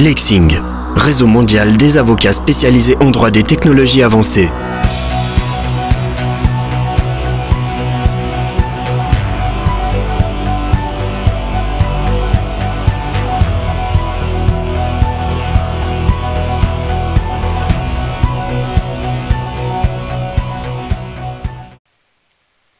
[0.00, 0.58] Lexing,
[0.96, 4.48] réseau mondial des avocats spécialisés en droit des technologies avancées.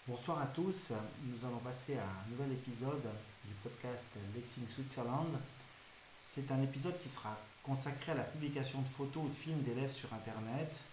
[0.09, 0.93] Bonsoir à tous,
[1.27, 3.02] nous allons passer à un nouvel épisode
[3.45, 5.37] du podcast Lexing Switzerland.
[6.32, 9.90] C'est un épisode qui sera consacré à la publication de photos ou de films d'élèves
[9.90, 10.84] sur Internet.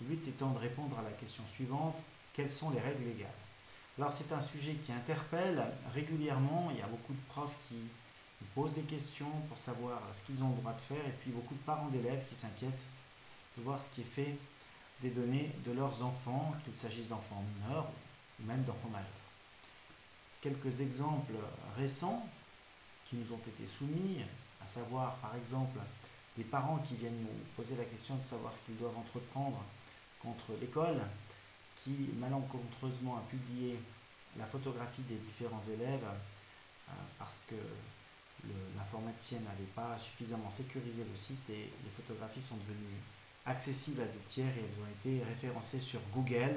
[0.00, 1.96] Le but étant de répondre à la question suivante,
[2.32, 3.28] quelles sont les règles légales?
[3.98, 5.60] Alors c'est un sujet qui interpelle
[5.92, 7.74] régulièrement, il y a beaucoup de profs qui
[8.54, 11.54] posent des questions pour savoir ce qu'ils ont le droit de faire et puis beaucoup
[11.54, 12.86] de parents d'élèves qui s'inquiètent
[13.58, 14.36] de voir ce qui est fait
[15.02, 17.88] des données de leurs enfants, qu'il s'agisse d'enfants mineurs
[18.40, 19.08] ou même d'enfants majeurs.
[20.40, 21.34] Quelques exemples
[21.76, 22.24] récents
[23.10, 24.22] qui nous ont été soumis,
[24.62, 25.80] à savoir par exemple
[26.36, 29.60] des parents qui viennent nous poser la question de savoir ce qu'ils doivent entreprendre
[30.22, 31.00] contre l'école,
[31.82, 33.76] qui malencontreusement a publié
[34.38, 37.56] la photographie des différents élèves euh, parce que
[38.76, 43.02] l'informaticienne n'avait pas suffisamment sécurisé le site et les photographies sont devenues
[43.44, 46.56] accessibles à des tiers et elles ont été référencées sur Google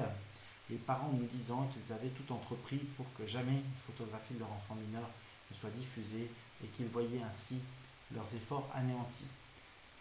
[0.70, 4.52] les parents nous disant qu'ils avaient tout entrepris pour que jamais une photographie de leur
[4.52, 5.10] enfant mineur
[5.50, 6.30] ne soit diffusée
[6.64, 7.60] et qu'ils voyaient ainsi
[8.14, 9.28] leurs efforts anéantis.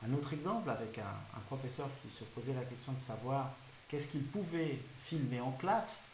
[0.04, 3.52] Un autre exemple avec un, professeur qui se posait la question de savoir
[3.88, 6.08] qu'est-ce qu'il pouvait filmer en classe.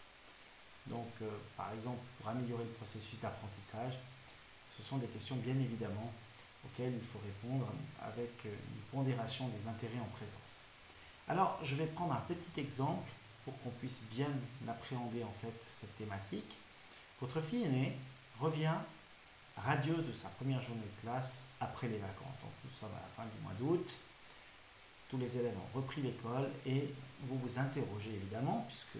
[0.87, 3.99] Donc, euh, par exemple, pour améliorer le processus d'apprentissage,
[4.77, 6.13] ce sont des questions bien évidemment
[6.65, 7.67] auxquelles il faut répondre
[8.03, 10.65] avec une pondération des intérêts en présence.
[11.29, 13.09] Alors, je vais prendre un petit exemple
[13.45, 14.31] pour qu'on puisse bien
[14.67, 16.57] appréhender en fait cette thématique.
[17.21, 17.97] Votre fille aînée
[18.41, 18.75] revient
[19.65, 22.39] radieuse de sa première journée de classe après les vacances.
[22.43, 23.91] Donc nous sommes à la fin du mois d'août.
[25.09, 26.93] Tous les élèves ont repris l'école et
[27.23, 28.97] vous vous interrogez évidemment, puisque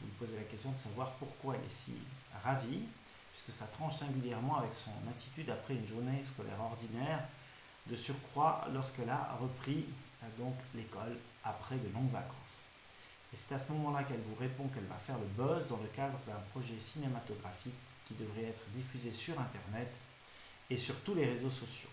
[0.00, 1.94] vous vous posez la question de savoir pourquoi elle est si
[2.42, 2.82] ravie,
[3.32, 7.20] puisque ça tranche singulièrement avec son attitude après une journée scolaire ordinaire,
[7.86, 9.86] de surcroît lorsqu'elle a repris
[10.22, 12.62] euh, donc l'école après de longues vacances.
[13.32, 15.88] Et c'est à ce moment-là qu'elle vous répond qu'elle va faire le buzz dans le
[15.88, 17.74] cadre d'un projet cinématographique
[18.06, 19.88] qui devrait être diffusé sur Internet
[20.70, 21.88] et sur tous les réseaux sociaux.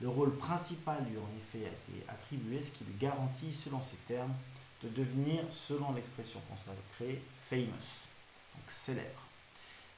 [0.00, 3.96] Le rôle principal lui en effet a été attribué, ce qui lui garantit, selon ses
[4.06, 4.34] termes,
[4.82, 8.08] de devenir, selon l'expression consacrée, famous,
[8.54, 9.22] donc célèbre.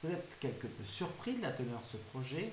[0.03, 2.51] Vous êtes quelque peu surpris de la teneur de ce projet,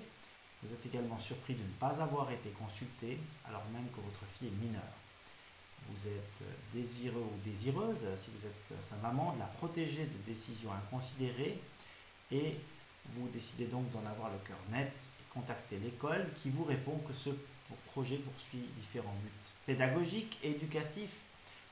[0.62, 4.48] vous êtes également surpris de ne pas avoir été consulté alors même que votre fille
[4.48, 4.98] est mineure
[5.90, 6.42] vous êtes
[6.74, 11.58] désireux ou désireuse, si vous êtes sa maman, de la protéger de décisions inconsidérées
[12.30, 12.56] et
[13.14, 17.12] vous décidez donc d'en avoir le cœur net et contactez l'école qui vous répond que
[17.12, 17.30] ce
[17.86, 21.18] projet poursuit différents buts pédagogiques et éducatifs,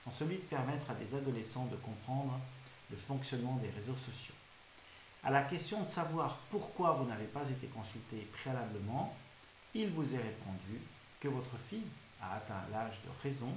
[0.06, 2.38] en celui de permettre à des adolescents de comprendre
[2.90, 4.34] le fonctionnement des réseaux sociaux.
[5.24, 9.16] À la question de savoir pourquoi vous n'avez pas été consulté préalablement,
[9.74, 10.80] il vous est répondu
[11.20, 11.86] que votre fille
[12.22, 13.52] a atteint l'âge de raison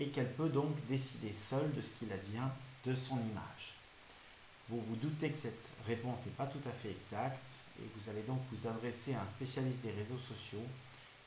[0.00, 2.48] et qu'elle peut donc décider seule de ce qu'il advient
[2.84, 3.77] de son image.
[4.68, 8.22] Vous vous doutez que cette réponse n'est pas tout à fait exacte et vous allez
[8.22, 10.66] donc vous adresser à un spécialiste des réseaux sociaux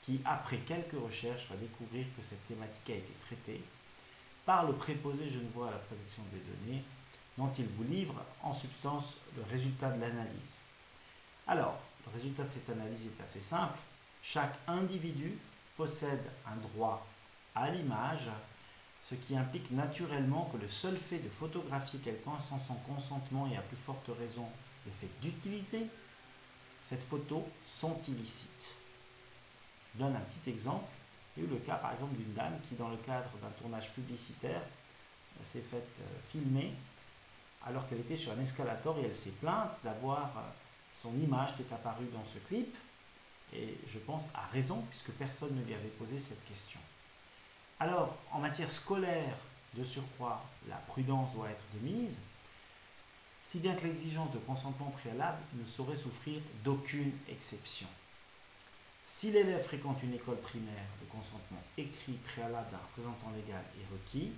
[0.03, 3.63] qui, après quelques recherches, va découvrir que cette thématique a été traitée
[4.45, 6.83] par le préposé Genevois à la protection des données,
[7.37, 10.59] dont il vous livre en substance le résultat de l'analyse.
[11.47, 13.77] Alors, le résultat de cette analyse est assez simple.
[14.21, 15.37] Chaque individu
[15.77, 17.05] possède un droit
[17.55, 18.29] à l'image
[19.01, 23.57] ce qui implique naturellement que le seul fait de photographier quelqu'un sans son consentement et
[23.57, 24.47] à plus forte raison
[24.85, 25.87] le fait d'utiliser
[26.81, 28.77] cette photo sont illicites.
[29.93, 30.85] Je donne un petit exemple.
[31.35, 33.49] Il y a eu le cas par exemple d'une dame qui dans le cadre d'un
[33.59, 34.61] tournage publicitaire
[35.41, 36.71] s'est faite euh, filmer
[37.65, 40.41] alors qu'elle était sur un escalator et elle s'est plainte d'avoir euh,
[40.93, 42.75] son image qui est apparue dans ce clip
[43.53, 46.79] et je pense à raison puisque personne ne lui avait posé cette question.
[47.81, 49.35] Alors, en matière scolaire,
[49.73, 52.19] de surcroît, la prudence doit être de mise,
[53.43, 57.87] si bien que l'exigence de consentement préalable ne saurait souffrir d'aucune exception.
[59.03, 64.31] Si l'élève fréquente une école primaire, le consentement écrit préalable d'un représentant légal est requis.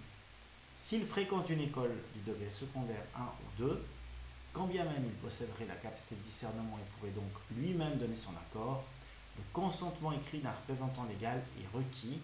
[0.74, 3.86] S'il fréquente une école du degré secondaire 1 ou 2,
[4.54, 8.32] quand bien même il posséderait la capacité de discernement et pourrait donc lui-même donner son
[8.38, 8.86] accord,
[9.36, 12.22] le consentement écrit d'un représentant légal est requis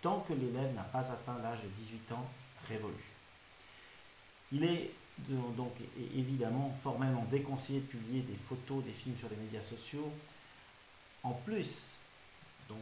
[0.00, 2.26] tant que l'élève n'a pas atteint l'âge de 18 ans
[2.68, 2.94] révolu.
[4.52, 4.90] Il est
[5.56, 5.72] donc
[6.14, 10.12] évidemment formellement déconseillé de publier des photos, des films sur les médias sociaux.
[11.24, 11.94] En plus
[12.68, 12.78] Donc,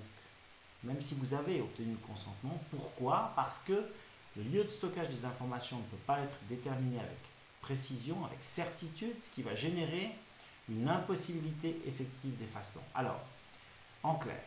[0.84, 3.32] même si vous avez obtenu le consentement, pourquoi?
[3.34, 3.88] Parce que
[4.36, 7.18] le lieu de stockage des informations ne peut pas être déterminé avec
[7.60, 10.10] précision, avec certitude, ce qui va générer
[10.68, 12.84] une impossibilité effective d'effacement.
[12.94, 13.20] Alors,
[14.02, 14.42] en clair,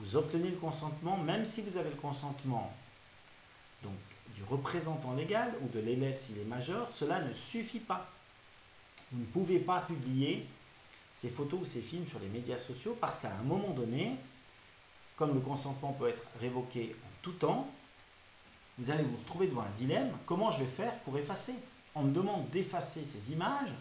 [0.00, 2.74] vous obtenez le consentement, même si vous avez le consentement
[3.82, 3.94] donc,
[4.34, 8.10] du représentant légal ou de l'élève s'il est majeur, cela ne suffit pas.
[9.12, 10.46] Vous ne pouvez pas publier
[11.14, 14.16] ces photos ou ces films sur les médias sociaux parce qu'à un moment donné,
[15.16, 17.70] comme le consentement peut être révoqué en tout temps,
[18.78, 20.12] vous allez vous retrouver devant un dilemme.
[20.26, 21.54] Comment je vais faire pour effacer?
[21.94, 23.72] On me demande d'effacer ces images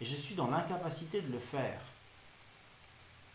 [0.00, 1.80] et je suis dans l'incapacité de le faire.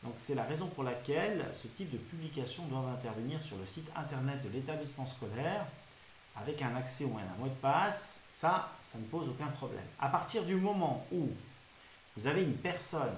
[0.05, 3.89] Donc c'est la raison pour laquelle ce type de publication doit intervenir sur le site
[3.95, 5.65] internet de l'établissement scolaire
[6.35, 8.19] avec un accès ou un mot de passe.
[8.31, 9.83] Ça, ça ne pose aucun problème.
[9.99, 11.29] À partir du moment où
[12.15, 13.15] vous avez une personne,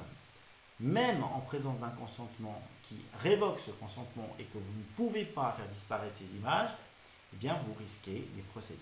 [0.80, 5.52] même en présence d'un consentement, qui révoque ce consentement et que vous ne pouvez pas
[5.52, 6.70] faire disparaître ces images,
[7.34, 8.80] eh bien vous risquez des procédures.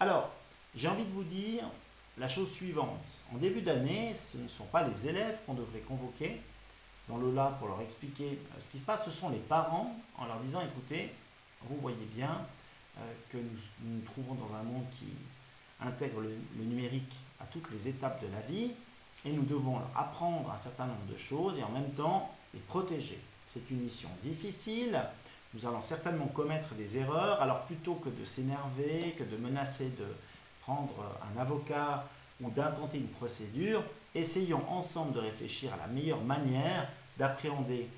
[0.00, 0.30] Alors,
[0.74, 1.64] j'ai envie de vous dire
[2.18, 3.22] la chose suivante.
[3.32, 6.42] En début d'année, ce ne sont pas les élèves qu'on devrait convoquer
[7.08, 9.94] dans le là pour leur expliquer euh, ce qui se passe, ce sont les parents
[10.18, 11.12] en leur disant écoutez,
[11.62, 12.40] vous voyez bien
[12.98, 13.00] euh,
[13.30, 15.06] que nous nous trouvons dans un monde qui
[15.80, 18.72] intègre le, numérique à toutes les étapes de la vie
[19.24, 22.60] et nous devons leur apprendre un certain nombre de choses et en même temps les
[22.60, 23.20] protéger.
[23.46, 25.00] C'est une mission difficile,
[25.54, 30.06] nous allons certainement commettre des erreurs, alors plutôt que de s'énerver, que de menacer de
[30.62, 30.94] prendre
[31.34, 32.04] un avocat
[32.40, 33.82] ou d'intenter une procédure,
[34.14, 36.88] essayons ensemble de réfléchir à la meilleure manière
[37.18, 37.88] d'appréhender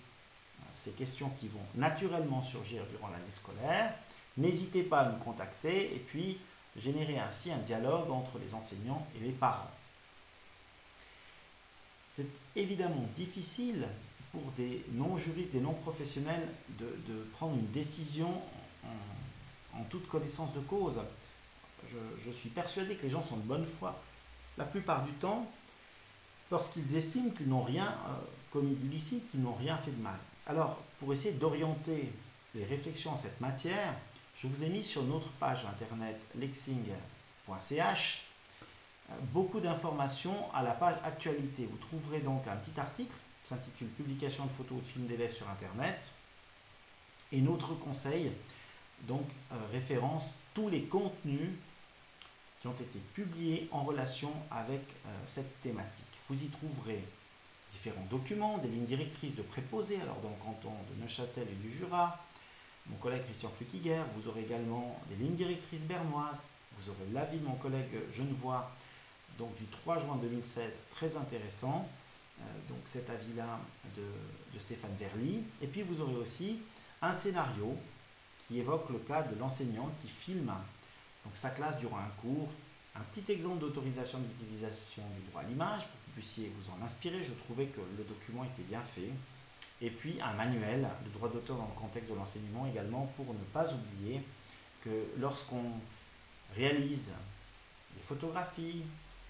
[0.70, 3.94] ces questions qui vont naturellement surgir durant l'année scolaire.
[4.36, 6.38] N'hésitez pas à nous contacter et puis
[6.76, 9.70] générer ainsi un dialogue entre les enseignants et les parents.
[12.10, 13.86] C'est évidemment difficile
[14.32, 16.48] pour des non-juristes, des non-professionnels
[16.78, 16.86] de,
[17.34, 18.40] prendre une décision
[19.74, 21.00] en, toute connaissance de cause.
[22.24, 24.00] Je, suis persuadé que les gens sont de bonne foi.
[24.58, 25.50] La plupart du temps,
[26.50, 28.12] lorsqu'ils estiment qu'ils n'ont rien euh,
[28.52, 30.18] commis d'illicite, qu'ils n'ont rien fait de mal.
[30.46, 32.12] Alors, pour essayer d'orienter
[32.54, 33.94] les réflexions en cette matière,
[34.36, 38.24] je vous ai mis sur notre page internet lexing.ch
[39.10, 41.68] euh, beaucoup d'informations à la page actualité.
[41.70, 45.34] Vous trouverez donc un petit article qui s'intitule Publication de photos ou de films d'élèves
[45.34, 46.12] sur internet
[47.32, 48.32] et notre conseil
[49.06, 51.50] donc euh, référence tous les contenus
[52.60, 56.06] qui ont été publiés en relation avec euh, cette thématique.
[56.28, 57.02] Vous y trouverez
[57.72, 61.70] différents documents, des lignes directrices de préposés, alors dans le canton de Neuchâtel et du
[61.70, 62.24] Jura,
[62.86, 66.40] mon collègue Christian Flukiger, vous aurez également des lignes directrices bernoises,
[66.78, 68.70] vous aurez l'avis de mon collègue Genevois,
[69.38, 71.88] donc du 3 juin 2016, très intéressant,
[72.40, 73.60] euh, donc cet avis-là
[73.96, 76.58] de Stéphane Verly, et puis vous aurez aussi
[77.00, 77.76] un scénario
[78.46, 80.52] qui évoque le cas de l'enseignant qui filme
[81.24, 82.48] donc sa classe durant un cours,
[82.96, 86.84] un petit exemple d'autorisation d'utilisation du droit à l'image pour que vous puissiez vous en
[86.84, 87.22] inspirer.
[87.22, 89.10] Je trouvais que le document était bien fait.
[89.80, 93.44] Et puis un manuel de droit d'auteur dans le contexte de l'enseignement également pour ne
[93.52, 94.20] pas oublier
[94.82, 95.70] que lorsqu'on
[96.56, 97.10] réalise
[97.94, 98.82] des photographies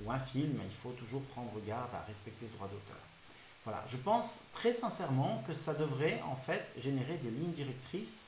[0.03, 2.97] ou un film, il faut toujours prendre garde à respecter ce droit d'auteur.
[3.65, 8.27] Voilà, je pense très sincèrement que ça devrait en fait générer des lignes directrices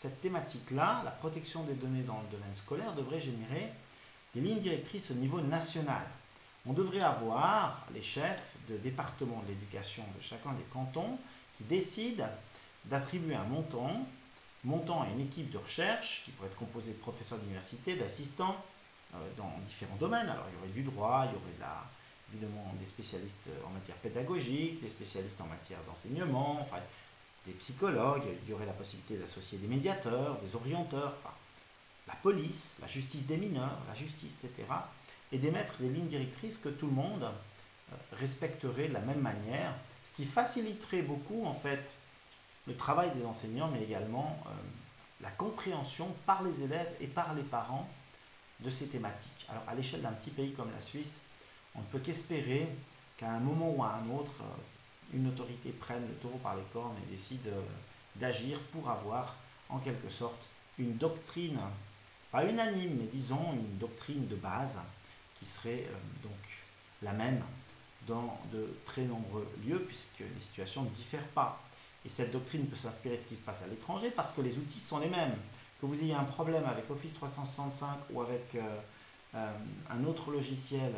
[0.00, 3.68] cette thématique-là, la protection des données dans le domaine scolaire, devrait générer
[4.34, 6.02] des lignes directrices au niveau national.
[6.66, 11.18] On devrait avoir les chefs de département de l'éducation de chacun des cantons
[11.54, 12.24] qui décident
[12.86, 14.06] d'attribuer un montant,
[14.64, 18.56] montant à une équipe de recherche qui pourrait être composée de professeurs d'université, d'assistants
[19.14, 20.30] euh, dans différents domaines.
[20.30, 21.74] Alors il y aurait du droit, il y aurait
[22.32, 26.78] évidemment des spécialistes en matière pédagogique, des spécialistes en matière d'enseignement, enfin
[27.46, 31.14] des psychologues, il y aurait la possibilité d'associer des médiateurs, des orienteurs,
[32.06, 34.68] la police, la justice des mineurs, la justice, etc.
[35.32, 39.74] Et d'émettre des lignes directrices que tout le monde euh, respecterait de la même manière,
[40.04, 41.94] ce qui faciliterait beaucoup en fait
[42.66, 44.50] le travail des enseignants, mais également euh,
[45.20, 47.88] la compréhension par les élèves et par les parents
[48.60, 49.46] de ces thématiques.
[49.48, 51.20] Alors à l'échelle d'un petit pays comme la Suisse,
[51.74, 52.68] on ne peut qu'espérer
[53.16, 54.44] qu'à un moment ou à un autre, euh,
[55.12, 57.60] une autorité prenne le taureau par les cornes et décide euh,
[58.16, 59.36] d'agir pour avoir
[59.68, 60.48] en quelque sorte
[60.78, 61.58] une doctrine,
[62.30, 64.78] pas unanime, mais disons une doctrine de base
[65.38, 66.32] qui serait euh, donc
[67.02, 67.42] la même
[68.06, 71.62] dans de très nombreux lieux puisque les situations ne diffèrent pas.
[72.04, 74.56] Et cette doctrine peut s'inspirer de ce qui se passe à l'étranger parce que les
[74.58, 75.36] outils sont les mêmes.
[75.80, 79.52] Que vous ayez un problème avec Office 365 ou avec euh,
[79.90, 80.92] un autre logiciel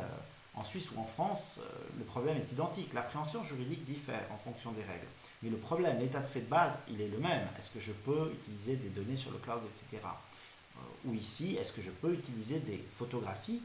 [0.54, 1.68] En Suisse ou en France, euh,
[1.98, 2.92] le problème est identique.
[2.92, 5.06] L'appréhension juridique diffère en fonction des règles.
[5.42, 7.48] Mais le problème, l'état de fait de base, il est le même.
[7.58, 10.02] Est-ce que je peux utiliser des données sur le cloud, etc.
[10.02, 13.62] Euh, ou ici, est-ce que je peux utiliser des photographies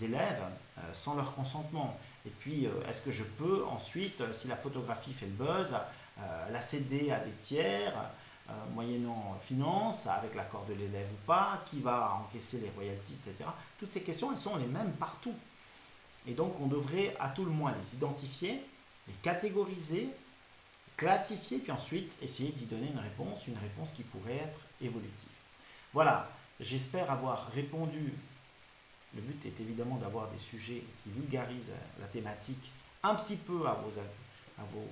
[0.00, 0.42] d'élèves
[0.78, 1.98] euh, sans leur consentement?
[2.26, 5.74] Et puis, est-ce que je peux ensuite, si la photographie fait le buzz,
[6.50, 7.92] la céder à des tiers
[8.72, 13.46] moyennant finance, avec l'accord de l'élève ou pas, qui va encaisser les royalties, etc.
[13.78, 15.34] Toutes ces questions, elles sont les mêmes partout.
[16.26, 18.60] Et donc, on devrait à tout le moins les identifier,
[19.06, 20.08] les catégoriser,
[20.96, 25.10] classifier, puis ensuite essayer d'y donner une réponse, une réponse qui pourrait être évolutive.
[25.92, 28.12] Voilà, j'espère avoir répondu.
[29.14, 32.70] Le but est évidemment d'avoir des sujets qui vulgarisent la thématique
[33.02, 33.90] un petit peu à vos,
[34.58, 34.88] à vos,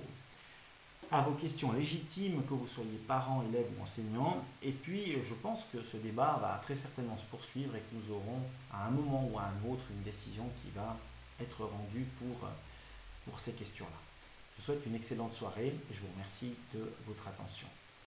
[1.11, 4.45] à vos questions légitimes, que vous soyez parents, élèves ou enseignants.
[4.61, 8.15] Et puis, je pense que ce débat va très certainement se poursuivre et que nous
[8.15, 8.39] aurons
[8.71, 10.95] à un moment ou à un autre une décision qui va
[11.43, 12.49] être rendu pour,
[13.25, 13.97] pour ces questions-là.
[14.55, 17.67] Je vous souhaite une excellente soirée et je vous remercie de votre attention.